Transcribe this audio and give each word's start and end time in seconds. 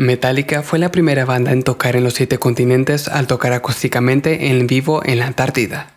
Metallica 0.00 0.62
fue 0.62 0.78
la 0.78 0.90
primera 0.90 1.26
banda 1.26 1.52
en 1.52 1.62
tocar 1.62 1.94
en 1.94 2.04
los 2.04 2.14
siete 2.14 2.38
continentes 2.38 3.06
al 3.06 3.26
tocar 3.26 3.52
acústicamente 3.52 4.48
en 4.48 4.66
vivo 4.66 5.02
en 5.04 5.18
la 5.18 5.26
Antártida. 5.26 5.90